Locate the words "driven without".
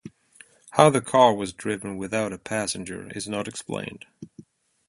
1.53-2.33